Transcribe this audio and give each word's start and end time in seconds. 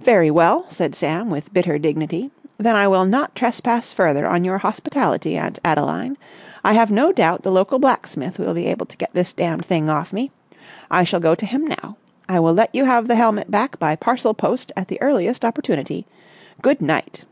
"Very 0.00 0.30
well," 0.30 0.66
said 0.68 0.94
Sam 0.94 1.30
with 1.30 1.54
bitter 1.54 1.78
dignity. 1.78 2.30
"Then 2.58 2.76
I 2.76 2.86
will 2.86 3.06
not 3.06 3.34
trespass 3.34 3.94
further 3.94 4.26
on 4.28 4.44
your 4.44 4.58
hospitality, 4.58 5.38
Aunt 5.38 5.58
Adeline. 5.64 6.18
I 6.62 6.74
have 6.74 6.90
no 6.90 7.12
doubt 7.12 7.44
the 7.44 7.50
local 7.50 7.78
blacksmith 7.78 8.38
will 8.38 8.52
be 8.52 8.66
able 8.66 8.84
to 8.84 8.96
get 8.98 9.08
this 9.14 9.32
damned 9.32 9.64
thing 9.64 9.88
off 9.88 10.12
me. 10.12 10.30
I 10.90 11.02
shall 11.02 11.18
go 11.20 11.34
to 11.34 11.46
him 11.46 11.66
now. 11.66 11.96
I 12.28 12.40
will 12.40 12.52
let 12.52 12.74
you 12.74 12.84
have 12.84 13.08
the 13.08 13.14
helmet 13.16 13.50
back 13.50 13.78
by 13.78 13.96
parcel 13.96 14.34
post 14.34 14.70
at 14.76 14.88
the 14.88 15.00
earliest 15.00 15.46
opportunity. 15.46 16.04
Good 16.60 16.82
night!" 16.82 17.24